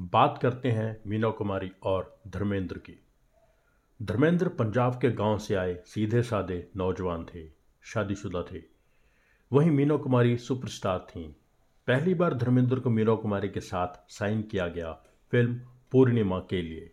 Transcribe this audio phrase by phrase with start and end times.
[0.00, 3.02] बात करते हैं मीना कुमारी और धर्मेंद्र की।
[4.02, 7.48] धर्मेंद्र पंजाब के गाँव से आए सीधे साधे नौजवान थे,
[7.82, 8.62] शादीशुदा थे।
[9.52, 11.32] वहीं मीना कुमारी सुपरस्टार थीं।
[11.86, 14.92] पहली बार धर्मेंद्र को मीना कुमारी के साथ साइन किया गया
[15.30, 15.60] फ़िल्म
[15.92, 16.92] पूर्णिमा के लिए।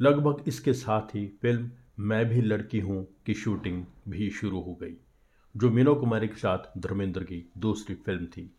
[0.00, 4.96] लगभग इसके साथ ही फ़िल्म मैं भी लड़की हूँ की शूटिंग भी शुरू हो गई,
[5.56, 8.56] जो मीना कुमारी के साथ धर्मेंद्र की दूसरी फ़िल्म थी।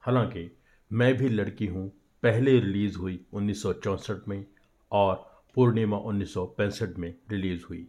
[0.00, 0.56] हालाँकि
[0.92, 1.92] मैं भी लड़की हूँ
[2.22, 4.44] पहले रिलीज़ हुई उन्नीस सौ चौंसठ में
[4.92, 5.14] और
[5.56, 7.86] पूर्णिमा उन्नीस सौ पैंसठ में रिलीज़ हुई।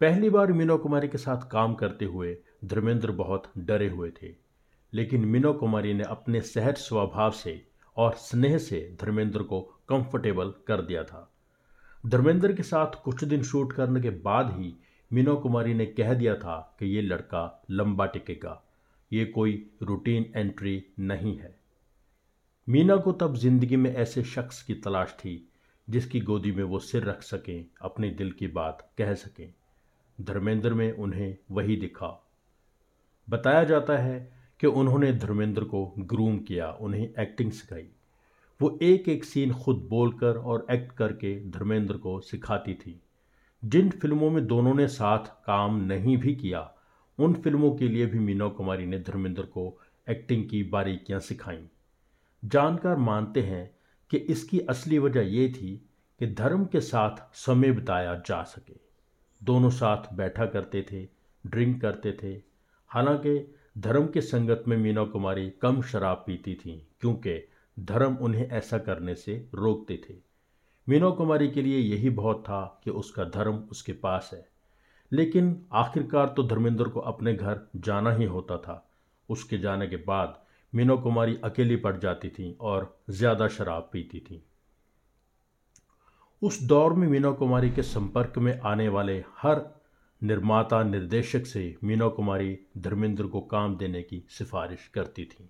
[0.00, 4.34] पहली बार मीना कुमारी के साथ काम करते हुए धर्मेंद्र बहुत डरे हुए थे,
[4.92, 7.60] लेकिन मीना कुमारी ने अपने सहज स्वभाव से
[7.96, 11.28] और स्नेह से धर्मेंद्र को कंफर्टेबल कर दिया था।
[12.06, 14.74] धर्मेंद्र के साथ कुछ दिन शूट करने के बाद ही
[15.10, 18.62] मीना कुमारी ने कह दिया था कि ये लड़का लंबा टिकेगा,
[19.10, 21.57] ये कोई रूटीन एंट्री नहीं है।
[22.70, 25.48] मीना को तब ज़िंदगी में ऐसे शख्स की तलाश थी,
[25.90, 29.54] जिसकी गोदी में वो सिर रख सकें, अपने दिल की बात कह सकें।
[30.20, 32.30] धर्मेंद्र में उन्हें वही दिखा।
[33.30, 37.88] बताया जाता है कि उन्होंने धर्मेंद्र को ग्रूम किया, उन्हें एक्टिंग सिखाई।
[38.62, 43.02] वो एक एक सीन खुद बोलकर और एक्ट करके धर्मेंद्र को सिखाती थी।
[43.64, 46.74] जिन फ़िल्मों में दोनों ने साथ काम नहीं भी किया,
[47.18, 51.66] उन फ़िल्मों के लिए भी मीना कुमारी ने धर्मेंद्र को एक्टिंग की बारीकियाँ सिखाईं।
[52.44, 53.76] जानकार मानते हैं
[54.10, 58.76] कि इसकी असली वजह यह थी कि धर्म के साथ समय बिताया जा सके।
[59.44, 61.08] दोनों साथ बैठा करते थे,
[61.46, 62.42] ड्रिंक करते थे।
[62.88, 67.48] हालाँकि धर्म के संगत में मीना कुमारी कम शराब पीती थीं, क्योंकि
[67.80, 70.14] धर्म उन्हें ऐसा करने से रोकते थे।
[70.88, 74.48] मीना कुमारी के लिए यही बहुत था कि उसका धर्म उसके पास है।
[75.12, 78.90] लेकिन आखिरकार तो धर्मेंद्र को अपने घर जाना ही होता था।
[79.28, 84.42] उसके जाने के बाद मीनो कुमारी अकेली पड़ जाती थी और ज़्यादा शराब पीती थी।
[86.42, 89.62] उस दौर में मीना कुमारी के संपर्क में आने वाले हर
[90.22, 95.48] निर्माता निर्देशक से मीना कुमारी धर्मेंद्र को काम देने की सिफारिश करती थी।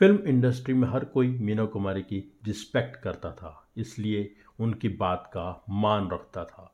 [0.00, 5.64] फ़िल्म इंडस्ट्री में हर कोई मीना कुमारी की रिस्पेक्ट करता था, इसलिए उनकी बात का
[5.70, 6.72] मान रखता था।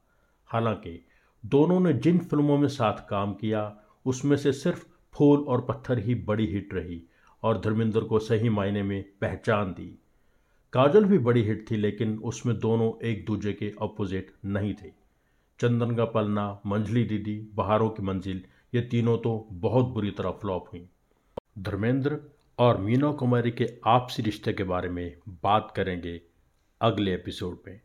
[0.49, 0.99] हालाँकि
[1.45, 4.85] दोनों ने जिन फ़िल्मों में साथ काम किया, उसमें से सिर्फ़
[5.15, 7.03] फूल और पत्थर ही बड़ी हिट रही।
[7.43, 9.99] और धर्मेंद्र को सही मायने में पहचान दी।
[10.73, 15.03] काजल भी बड़ी हिट थी, लेकिन उसमें दोनों एक दूसरे के अपोजिट नहीं थे।
[15.61, 18.45] चंदन का पलना, मंझली दीदी बहारों की मंजिल,
[18.75, 20.89] ये तीनों तो बहुत बुरी तरह फ्लॉप हुई।
[21.59, 22.21] धर्मेंद्र
[22.59, 26.21] और मीना कुमारी के आपसी रिश्ते के बारे में बात करेंगे
[26.81, 27.81] अगले एपिसोड में।